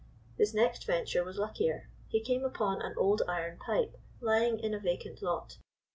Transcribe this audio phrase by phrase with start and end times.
[0.35, 1.87] His next venture was luckier.
[2.07, 5.59] He came upon an old iron pipe lying in a vacant lot.